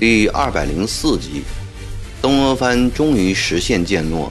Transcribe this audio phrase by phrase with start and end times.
[0.00, 1.44] 第二百零四集，
[2.20, 4.30] 东阿藩终于实现建诺，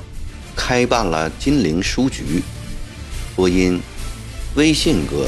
[0.56, 2.44] 开办了金陵书局。
[3.36, 3.82] 播音：
[4.56, 5.28] 微信哥。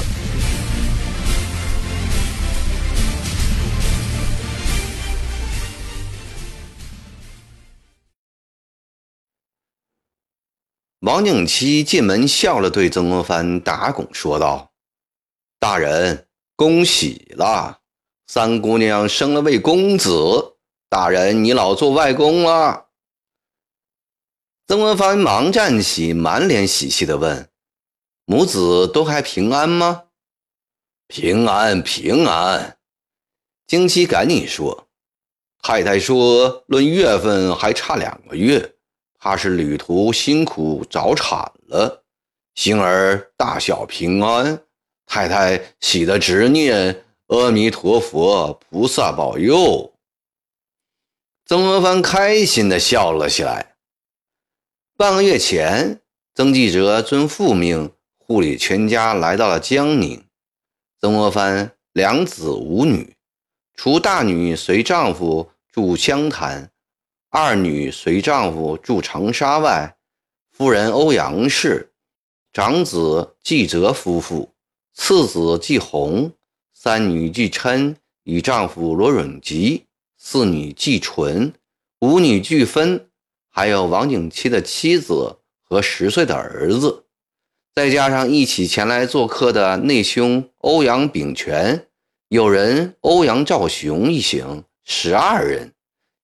[11.05, 14.71] 王景七进门笑了，对曾国藩打拱说道
[15.61, 17.81] ：“大人，恭喜了！
[18.25, 20.55] 三姑娘生了位公子，
[20.89, 22.87] 大人你老做外公了。”
[24.65, 27.51] 曾国藩忙站起，满脸喜气地问
[28.25, 30.05] ：“母子都还平安吗
[31.05, 32.79] ？”“平安，平安。”
[33.67, 34.87] 京七赶紧说
[35.61, 38.71] ：“太太说论月份还差两个月。”
[39.25, 42.03] 怕是旅途辛苦早产了，
[42.53, 44.61] 幸儿大小平安，
[45.07, 49.91] 太太喜得直念阿弥陀佛，菩萨保佑。
[51.47, 53.73] 曾国藩开心地笑了起来。
[54.95, 56.01] 半个月前，
[56.35, 60.23] 曾纪泽遵父命护理全家来到了江宁。
[61.01, 63.15] 曾国藩两子五女，
[63.73, 66.69] 除大女随丈夫住湘潭。
[67.37, 69.97] 二女随丈夫住长沙外，
[70.53, 71.91] 夫人欧阳氏，
[72.53, 74.53] 长子季泽夫妇，
[74.93, 76.31] 次子季红，
[76.73, 79.83] 三女季琛与丈夫罗永吉，
[80.17, 81.51] 四女季纯，
[81.99, 83.09] 五女季芬，
[83.49, 87.03] 还有王景七的妻子和十岁的儿子，
[87.73, 91.85] 再加上一起前来做客的内兄欧阳炳全，
[92.29, 95.74] 友人欧阳兆雄一行十二人。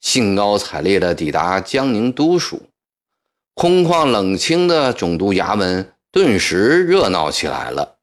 [0.02, 2.70] 兴高采烈地抵达江宁都署，
[3.54, 8.00] 空旷冷清的总督衙门顿时热闹起来了。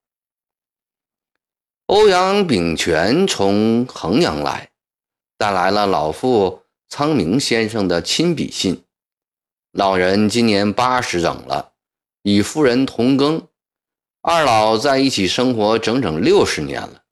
[1.87, 4.71] 欧阳秉权从衡阳来，
[5.37, 8.85] 带来了老父苍明先生的亲笔信。
[9.73, 11.73] 老人今年八十整了，
[12.23, 13.47] 与夫人同庚，
[14.23, 17.03] 二老在一起生活整整六十年了。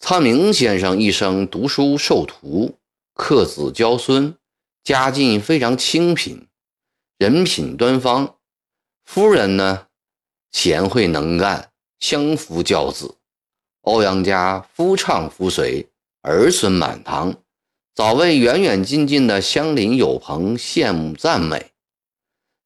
[0.00, 2.78] 苍明先生一生读书授徒。
[3.14, 4.36] 克子教孙，
[4.82, 6.48] 家境非常清贫，
[7.16, 8.36] 人品端方。
[9.04, 9.86] 夫人呢，
[10.50, 11.70] 贤惠能干，
[12.00, 13.16] 相夫教子。
[13.82, 15.88] 欧阳家夫唱妇随，
[16.22, 17.36] 儿孙满堂，
[17.94, 21.70] 早为远远近近的乡邻友朋羡慕赞美。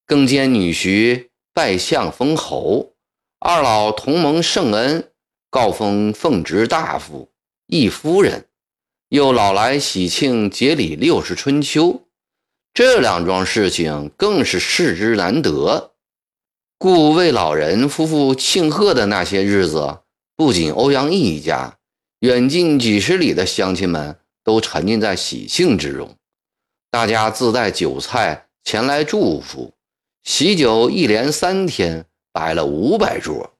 [0.06, 2.94] 更兼女婿拜相封侯，
[3.38, 5.12] 二老同盟圣恩，
[5.50, 7.30] 告封奉直大夫、
[7.66, 8.47] 义夫人。
[9.10, 12.02] 又老来喜庆节礼六十春秋，
[12.74, 15.92] 这两桩事情更是世之难得。
[16.76, 20.00] 故为老人夫妇庆贺的那些日子，
[20.36, 21.78] 不仅欧阳毅一家，
[22.20, 24.14] 远近几十里的乡亲们
[24.44, 26.14] 都沉浸在喜庆之中。
[26.90, 29.72] 大家自带酒菜前来祝福，
[30.22, 33.54] 喜酒一连三天摆了五百桌。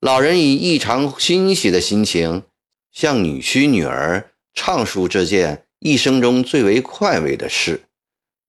[0.00, 2.44] 老人以异常欣喜的心情
[2.90, 4.30] 向女婿女儿。
[4.54, 7.82] 畅述这件一生中最为快慰的事，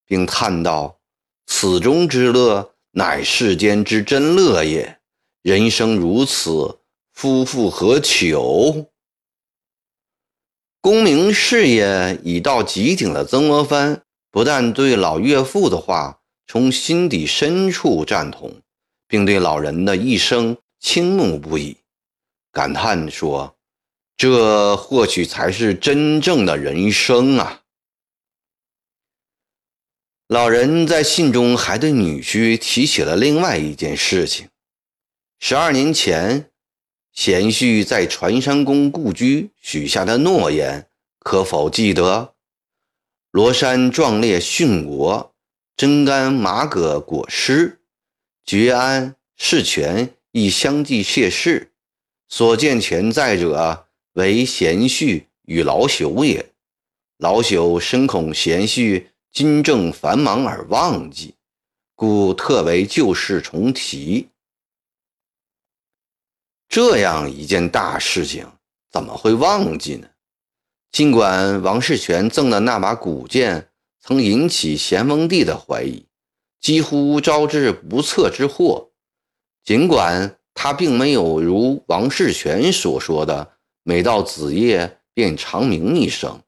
[0.05, 0.99] 并叹道
[1.47, 4.99] ：“此中之乐，乃世间之真乐也。
[5.41, 6.79] 人生如此，
[7.13, 8.87] 夫复何求？”
[10.81, 18.53] 功名事业已到极顶的曾国藩，不但对老岳父的话从心底深处赞同，
[19.07, 21.77] 并对老人的一生倾慕不已，
[22.51, 23.52] 感叹说。
[24.23, 27.63] 这或许才是真正的人生啊！
[30.27, 34.47] 老人在信中还对女婿提起了另外一件事情：
[35.39, 36.49] 十二年前，
[37.11, 40.87] 贤婿在传山公故居许下的诺言，
[41.19, 42.33] 可否记得？
[43.29, 45.35] 罗山壮烈殉国，
[45.75, 47.81] 真干马革裹尸，
[48.45, 51.73] 觉安世权亦相继谢世，
[52.29, 53.82] 所见潜在者。
[54.13, 56.53] 为贤婿与老朽也，
[57.17, 61.33] 老朽深恐贤婿今正繁忙而忘记，
[61.95, 64.29] 故特为旧事重提。
[66.69, 68.47] 这样一件大事情，
[68.91, 70.07] 怎么会忘记呢？
[70.91, 73.69] 尽管王世全赠的那把古剑
[73.99, 76.05] 曾引起咸丰帝的怀疑，
[76.61, 78.91] 几乎招致不测之祸，
[79.63, 83.52] 尽管他并没有如王世全所说的。
[83.83, 86.41] 每到子夜便长鸣一声，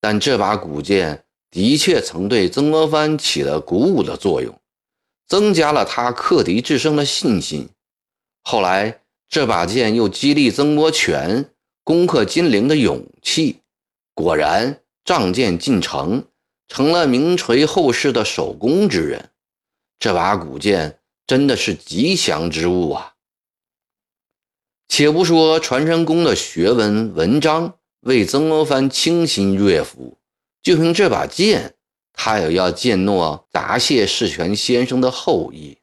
[0.00, 4.58] 但这把古剑的确曾对曾国藩起了鼓舞的作用。
[5.28, 7.66] 增加了他克敌制胜的信心。
[8.42, 11.54] 后来，这把剑又激励曾国荃
[11.84, 13.60] 攻克金陵的勇气。
[14.12, 16.22] 果然，仗剑进城，
[16.68, 19.30] 成了名垂后世的守功之人。
[19.98, 23.11] 这把古剑真的是吉祥之物啊！
[24.94, 30.18] 且不说传山公的学问文章为曾国藩倾心悦服，
[30.62, 31.76] 就凭这把剑，
[32.12, 35.78] 他也要践诺答谢世权先生的厚意。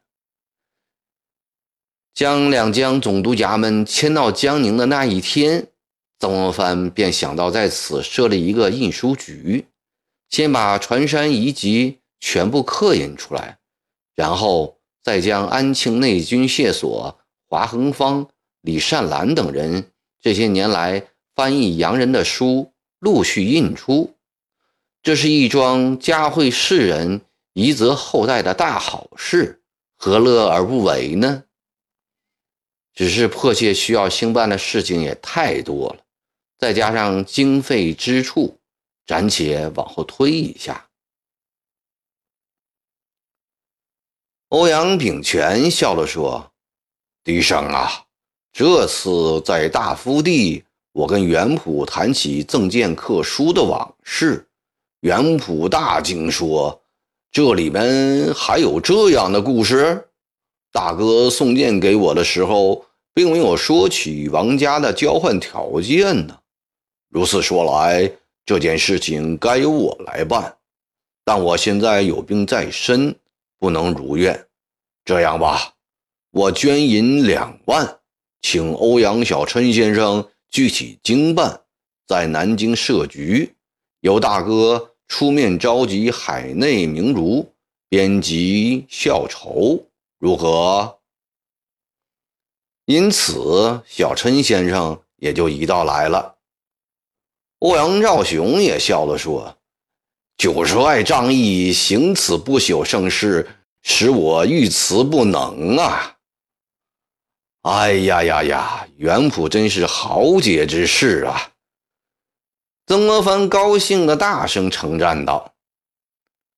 [2.14, 5.66] 将两江总督衙门迁到江宁的那一天，
[6.20, 9.66] 曾国藩便想到在此设立一个印书局，
[10.28, 13.58] 先把船山遗籍全部刻印出来，
[14.14, 17.18] 然后再将安庆内军械所
[17.48, 18.28] 华恒芳、
[18.60, 24.16] 李善兰等人这些年来翻译洋人的书陆续印出。
[25.02, 27.22] 这是一桩嘉惠世人、
[27.54, 29.62] 遗泽后代的大好事，
[29.96, 31.44] 何乐而不为呢？
[32.92, 36.04] 只是迫切需要兴办的事情也太多了，
[36.58, 38.58] 再加上经费支出，
[39.06, 40.90] 暂且往后推一下。
[44.48, 46.52] 欧阳炳全笑了说
[47.24, 48.04] ：“笛生啊，
[48.52, 54.46] 这次在大夫地，我跟元普谈起赠剑刻书的往事，
[55.00, 56.80] 元普大惊说
[57.32, 60.08] ：‘这里面还有这样的故事？’
[60.72, 66.38] 大哥送剑给我的时候。”并没有说起王家的交换条件呢。
[67.08, 68.10] 如此说来，
[68.46, 70.56] 这件事情该由我来办。
[71.24, 73.14] 但我现在有病在身，
[73.58, 74.46] 不能如愿。
[75.04, 75.74] 这样吧，
[76.30, 77.98] 我捐银两万，
[78.42, 81.62] 请欧阳小琛先生具体经办，
[82.06, 83.54] 在南京设局，
[84.00, 87.52] 由大哥出面召集海内名儒
[87.88, 89.84] 编辑校筹，
[90.18, 90.98] 如何？
[92.86, 96.36] 因此，小陈先生也就一道来了。
[97.60, 99.58] 欧阳兆雄也笑了，说
[100.38, 103.48] ：“九帅仗义，行此不朽盛世，
[103.82, 106.16] 使我欲辞不能啊！”
[107.62, 111.52] 哎呀呀呀，元普真是豪杰之士啊！
[112.86, 115.54] 曾国藩高兴的大声称赞道。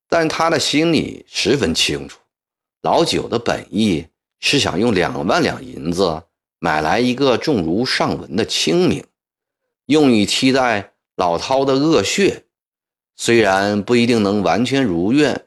[0.08, 2.19] 但他的心里十分清楚，
[2.82, 4.06] 老九的本意。
[4.44, 6.25] 是想用两万两银子
[6.58, 9.06] 买来一个重如上文的清明，
[9.87, 12.44] 用以替代老饕的恶血。
[13.14, 15.46] 虽然不一定能完全如愿，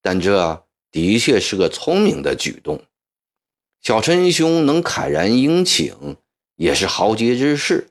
[0.00, 2.80] 但这的确是个聪明的举动。
[3.86, 6.16] 小陈兄能慨然应请，
[6.56, 7.90] 也是豪杰之士。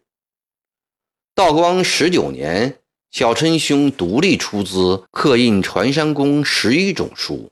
[1.33, 2.79] 道光十九年，
[3.11, 7.49] 小陈兄独立出资刻印传山公十一种书，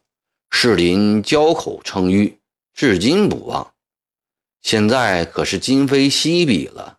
[0.49, 2.37] 士林交口称誉。
[2.73, 3.71] 至今不忘，
[4.61, 6.97] 现在可是今非昔比了。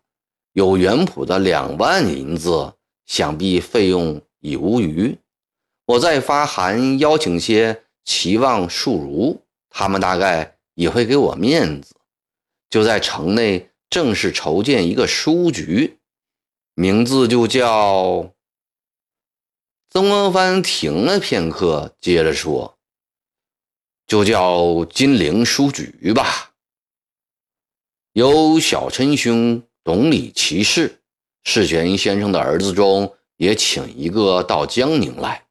[0.54, 2.72] 有原谱的两万银子，
[3.04, 5.18] 想必费用已无余。
[5.84, 11.96] 我再发函邀请些期望庶儒，他们大概也会给我面子。
[12.70, 15.98] 就在城内正式筹建一个书局，
[16.74, 18.32] 名字就叫……
[19.90, 22.76] 曾国藩停了片刻，接着说。
[24.06, 26.52] 就叫金陵书局吧。
[28.12, 31.00] 有小陈兄懂礼其事，
[31.44, 35.43] 世权先生的儿子中也请一个到江宁来。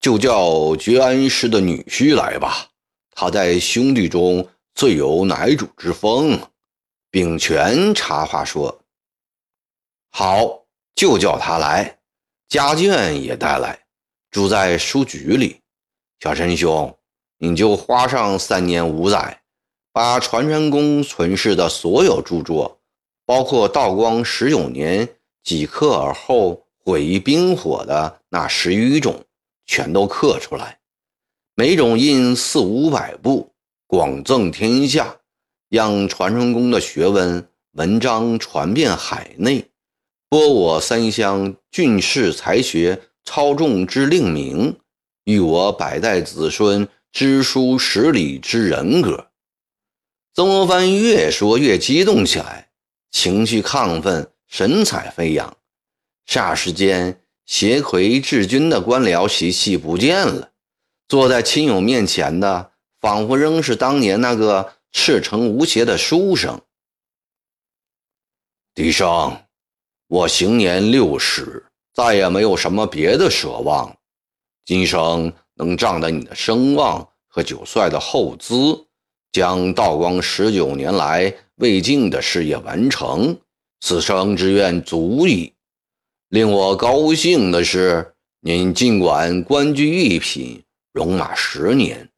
[0.00, 2.68] 就叫觉安师的女婿来吧，
[3.10, 6.38] 他在兄弟中最有乃主之风。
[7.10, 8.80] 秉权插话说
[10.12, 10.64] ：“好，
[10.94, 11.98] 就叫他来，
[12.48, 13.78] 家眷也带来。”
[14.30, 15.60] 住在书局里，
[16.20, 16.94] 小陈兄，
[17.38, 19.40] 你就花上三年五载，
[19.90, 22.78] 把传山公存世的所有著作，
[23.24, 25.08] 包括道光十九年
[25.42, 29.24] 几刻而后毁于冰火的那十余种，
[29.68, 30.80] 全都刻出来，
[31.54, 33.54] 每种印四五百部，
[33.86, 35.18] 广赠天下，
[35.68, 39.70] 让传承公的学问文章传遍海内，
[40.28, 43.00] 播我三乡俊士才学。
[43.24, 44.74] 操纵之令名，
[45.24, 49.28] 育我百代子孙知书识礼之人格。
[50.32, 52.70] 曾国藩越说越激动起来，
[53.10, 55.58] 情绪亢奋，神采飞扬。
[56.26, 60.50] 霎时间，携魁治军的官僚习气不见了，
[61.08, 66.60] 坐在亲友面前的，仿佛仍是当年那个赤诚无邪的书生。
[68.74, 69.34] 笛生，
[70.08, 71.64] 我行年六十。
[71.94, 73.96] 再也没有什么别的奢望，
[74.64, 78.54] 今生能仗着你的声望和九帅的厚资，
[79.32, 83.36] 将道光十九年来未竟的事业完成，
[83.80, 85.52] 此生之愿足矣。
[86.28, 92.10] 令我高兴的是，您尽管官居一品，戎马十年，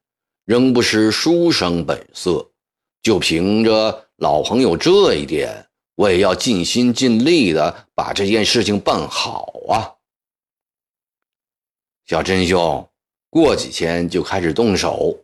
[0.45, 2.51] 仍不失书生本色。
[3.03, 5.65] 就凭着老朋友这一点，
[5.95, 9.95] 我也要尽心尽力的把这件事情办好啊！
[12.05, 12.91] 小真兄，
[13.31, 15.17] 过几天就开始动手。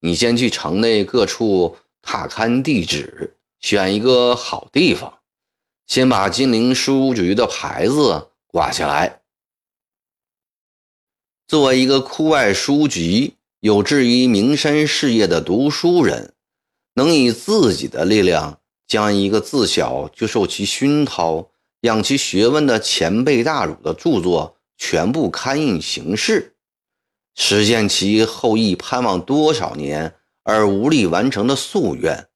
[0.00, 5.18] 你先去城内各处踏勘地址，选一个好地方，
[5.86, 9.22] 先把金陵书局的牌子挂下来。
[11.46, 16.34] 作为一个酷爱书籍有志于名山事业的读书人。
[16.94, 21.50] 能以自己的力量将一个自小就受其熏陶、
[21.82, 26.56] 养其学问的前辈大儒的著作全部刊印行事，
[27.36, 32.28] 实现其后裔盼望多少年而无力完成的夙愿，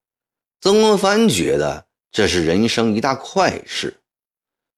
[0.61, 4.01] 曾国藩觉得这是人生一大快事。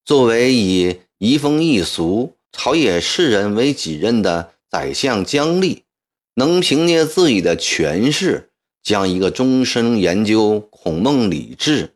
[0.03, 5.83] 作为以移风易俗、朝野士人为己任的宰相姜立，
[6.35, 8.49] 能凭借自己的权势。
[8.83, 11.95] 将一个终身研究孔孟礼制，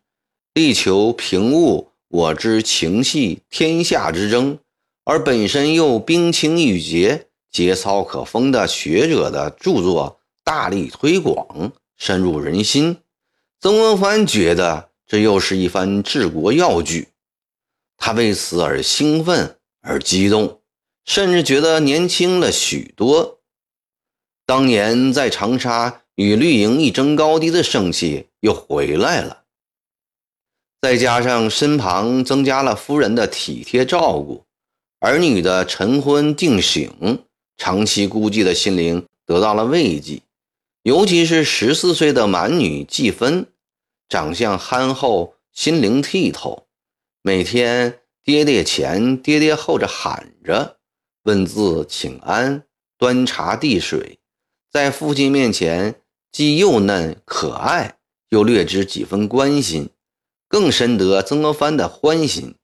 [0.54, 4.60] 力求平悟我之情系天下之争，
[5.06, 12.98] 而本身又冰清玉洁、节操可风的学者的著作大力推广，深入人心。
[13.62, 17.08] 曾国藩觉得这又是一番治国要举，
[18.04, 20.60] 他为此而兴奋而激动，
[21.06, 23.40] 甚至觉得年轻了许多。
[24.46, 26.00] 当年在长沙。
[26.16, 29.46] 与绿营一争高低的盛气又回来了，
[30.80, 34.44] 再加上身旁增加了夫人的体贴照顾，
[35.00, 37.24] 儿女的晨昏定省，
[37.58, 40.22] 长期孤寂的心灵得到了慰藉。
[40.84, 43.48] 尤其是十四岁的满女季芬，
[44.10, 46.68] 长相憨厚，心灵剔透，
[47.22, 50.80] 每天爹爹前爹爹后着喊着，
[51.24, 52.64] 问字请安，
[52.98, 54.20] 端茶递水，
[54.70, 55.96] 在父亲面前。
[56.32, 57.98] 既幼嫩可爱，
[58.30, 59.90] 又略知几分关心，
[60.48, 62.56] 更深得曾国藩的欢心。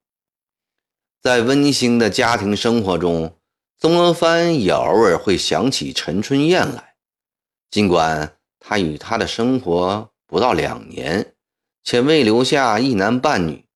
[1.20, 3.36] 在温馨的家庭生活中，
[3.78, 6.94] 曾国藩也偶尔会想起陈春燕来。
[7.70, 11.34] 尽管他与她的生活不到两年，
[11.84, 13.66] 且未留下一男半女，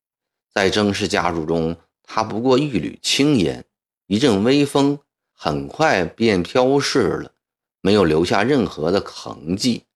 [0.53, 3.65] 在曾氏家族中，他不过一缕青烟，
[4.07, 4.99] 一阵微风，
[5.33, 7.33] 很快便飘逝了。
[7.81, 9.87] 没有留下任何的痕迹，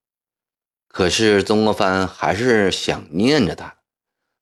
[0.88, 3.76] 可是曾国藩还是想念着他。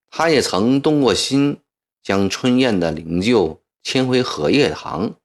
[0.09, 1.59] 他也曾动过心，
[2.03, 5.17] 将春燕的灵柩迁回荷叶塘，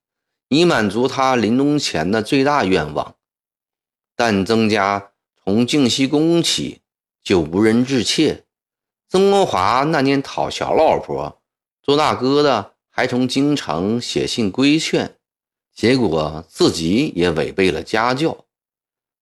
[0.50, 3.16] 以满足他临终前的最大愿望。
[4.16, 6.82] 但曾家从靖熙宫起
[7.24, 8.44] 就无人致妾。
[9.10, 11.42] 曾国华那年讨小老婆，
[11.82, 15.18] 做大哥的还从京城写信规劝。
[15.74, 18.46] 结果自己也违背了家教，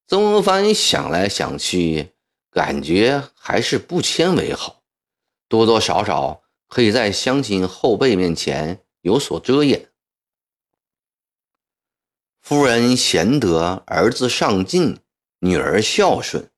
[0.06, 2.10] 曾国藩想来想去，
[2.50, 4.82] 感觉还是不签为好，
[5.48, 9.88] 多多少少可以在乡亲后辈面前有所遮掩。
[12.42, 14.98] 夫人贤德，儿子上进，
[15.38, 16.50] 女儿孝顺，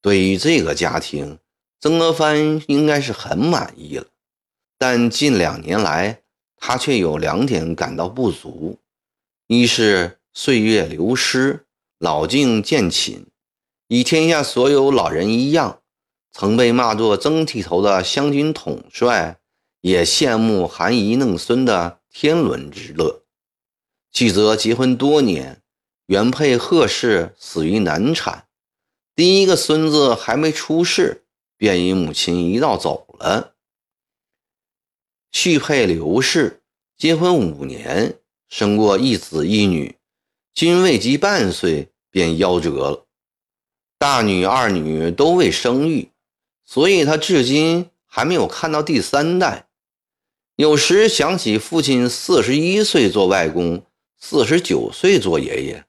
[0.00, 1.38] 对于这个家庭，
[1.80, 4.06] 曾国藩应该是很满意了。
[4.78, 6.22] 但近两年来，
[6.56, 8.78] 他却有两点感到不足。
[9.46, 11.66] 一是岁月流失，
[11.98, 13.26] 老境渐侵，
[13.88, 15.80] 与天下所有老人一样，
[16.32, 19.38] 曾被骂作曾剃头的湘军统帅，
[19.80, 23.22] 也羡慕含饴弄孙的天伦之乐。
[24.10, 25.62] 继则结婚多年，
[26.06, 28.46] 原配贺氏死于难产，
[29.14, 31.25] 第一个孙子还没出世，
[31.56, 33.54] 便与母亲一道走了。
[35.32, 36.62] 续配刘氏
[36.96, 38.18] 结婚五年。
[38.48, 39.96] 生过一子一女，
[40.54, 43.06] 均未及半岁便夭折了。
[43.98, 46.12] 大女、二女都未生育，
[46.64, 49.66] 所以他至今还没有看到第三代。
[50.54, 53.84] 有时想起父亲四十一岁做外公，
[54.16, 55.84] 四十九岁做爷爷，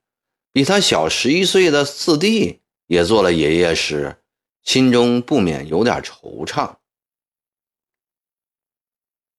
[0.51, 4.17] 比他小十一岁的四弟也做了爷爷时，
[4.67, 6.75] 心中不免有点惆怅。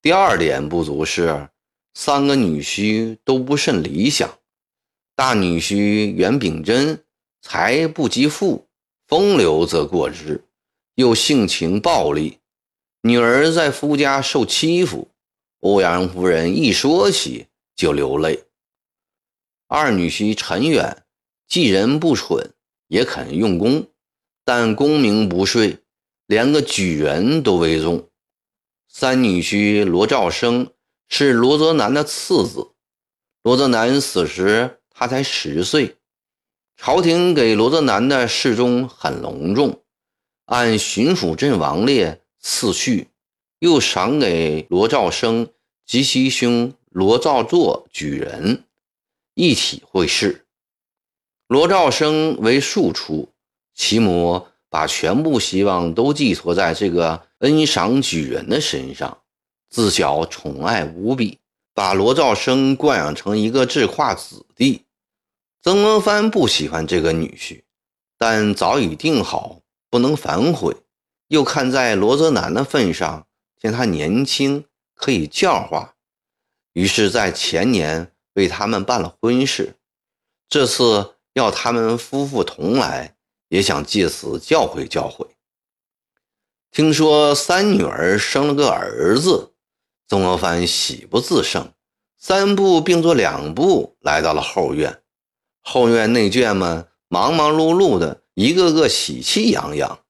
[0.01, 1.51] 第二点不足是。
[1.93, 4.39] 三个女婿都不甚理想，
[5.17, 7.05] 大女婿袁秉贞
[7.43, 8.69] 才不及父，
[9.09, 10.45] 风流则过之，
[10.95, 12.39] 又性情暴戾。
[13.03, 15.11] 女儿在夫家受欺负，
[15.61, 18.45] 欧阳夫人一说起就流泪。
[19.67, 21.05] 二女婿陈远
[21.49, 22.55] 既人不蠢，
[22.87, 23.91] 也肯用功，
[24.49, 25.77] 但功名不遂，
[26.25, 28.09] 连个举人都未中。
[28.89, 30.73] 三女婿罗兆生
[31.11, 32.71] 是罗泽南的次子，
[33.43, 35.99] 罗泽南死时他才十岁。
[36.79, 39.83] 朝廷给罗泽南的侍中很隆重，
[40.47, 43.09] 按巡抚阵王列次序，
[43.59, 45.51] 又赏给罗兆生
[45.85, 48.65] 及其兄罗兆作举人。
[49.35, 50.47] 一体会试。
[51.49, 53.29] 罗兆生为庶出，
[53.79, 59.23] 其母把全部希望都寄托在这个恩赏举人的身上，
[59.71, 61.39] 自小宠爱无比，
[61.73, 64.85] 把罗兆生惯养成一个智化子弟。
[65.63, 67.63] 曾国藩不喜欢这个女婿，
[68.19, 70.77] 但早已定好，不能反悔。
[71.29, 73.27] 又看在罗泽南的份上，
[73.61, 75.95] 见他年轻，可以教化，
[76.73, 78.13] 于是，在前年。
[78.35, 79.75] 为他们办了婚事，
[80.49, 83.17] 这次要他们夫妇同来，
[83.49, 85.27] 也想借此教诲教诲。
[86.71, 89.53] 听说三女儿生了个儿子，
[90.07, 91.73] 曾国藩喜不自胜，
[92.19, 95.03] 三步并作两步来到了后院。
[95.63, 100.01] 后院内眷们忙忙碌碌的，一个个喜气洋洋。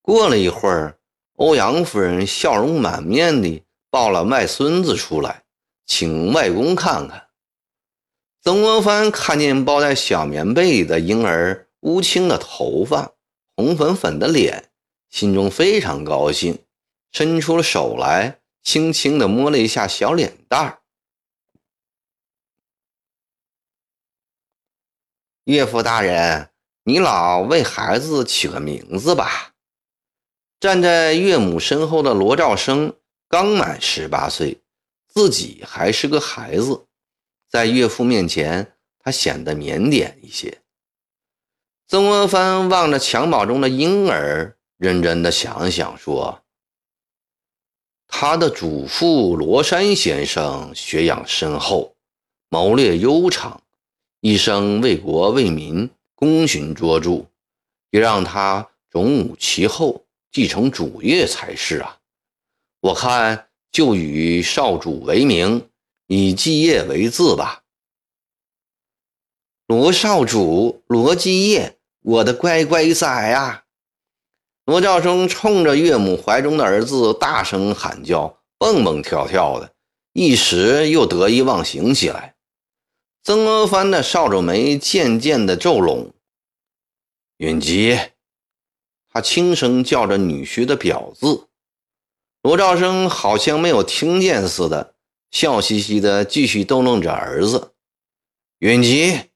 [0.00, 0.98] 过了一会儿，
[1.36, 5.44] 欧阳夫人笑容满面地抱了外孙子出来。
[5.84, 7.28] 请外公看看。
[8.40, 13.12] 曾国藩看见包在小棉被里的婴儿乌青的头发、
[13.54, 14.70] 红粉粉的脸，
[15.10, 16.64] 心中非常高兴，
[17.12, 20.82] 伸出了手来，轻轻地摸了一下小脸蛋儿。
[25.44, 26.50] 岳父大人，
[26.84, 29.54] 你老为孩子取个名字吧。
[30.60, 32.96] 站在岳母身后的罗兆生
[33.28, 34.60] 刚满十八岁。
[35.08, 36.86] 自己还是个孩子，
[37.46, 40.61] 在岳父面前，他显得腼腆一些。
[41.92, 46.42] 曾国藩望着襁褓中的婴儿，认真的想想说
[48.08, 51.94] ：“他的祖父罗山先生学养深厚，
[52.48, 53.62] 谋略悠长，
[54.22, 57.26] 一生为国为民，功勋卓著，
[57.90, 61.98] 也让他荣武其后，继承主业才是啊！
[62.80, 65.68] 我看。”就以少主为名，
[66.06, 67.64] 以基业为字吧。
[69.66, 73.64] 罗少主，罗基业，我的乖乖仔啊！
[74.64, 79.72] 罗兆生冲着岳母怀中的儿子大声喊叫，蹦蹦跳跳的，
[80.12, 82.34] 一时又得意忘形起来。
[83.22, 86.12] 曾国藩的少皱眉渐渐的皱拢。
[87.36, 87.96] 允吉，
[89.08, 91.48] 他轻声叫着女婿的表字。
[92.42, 94.96] 罗兆生好像没有听见似的，
[95.30, 97.74] 笑嘻嘻的继续逗弄着儿子。
[98.58, 99.30] 允吉，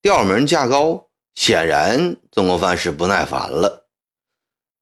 [0.00, 3.88] 调门价高，显然曾国藩是不耐烦了。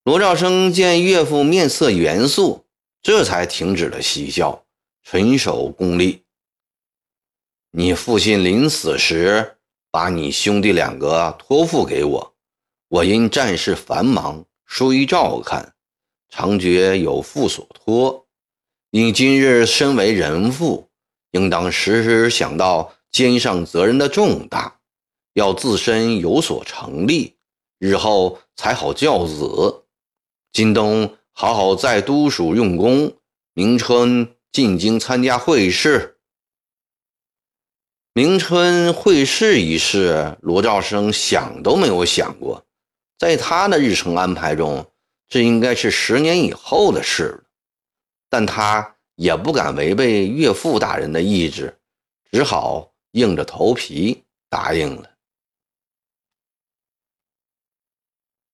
[0.05, 2.67] 罗兆生见岳父面色严肃，
[3.03, 4.65] 这才停止了嬉笑，
[5.03, 6.25] 垂手恭立。
[7.71, 9.59] 你父亲临死时，
[9.91, 12.35] 把你兄弟两个托付给我，
[12.89, 15.75] 我因战事繁忙，疏于照看。
[16.31, 18.27] 常觉有负所托，
[18.91, 20.89] 你今日身为人父，
[21.33, 24.80] 应当时时想到肩上责任的重大，
[25.35, 27.37] 要自身有所成立，
[27.79, 29.85] 日后才好教子。
[30.53, 33.13] 今冬好好在都署用功，
[33.55, 36.19] 明春进京参加会试。
[38.13, 42.65] 明春会试一事，罗兆生想都没有想过，
[43.19, 44.85] 在他的日程安排中。
[45.29, 47.45] 这应该是十年以后的事了，
[48.29, 51.73] 但他也不敢违背岳父大人的意志，
[52.33, 55.10] 只好硬着头皮答应了。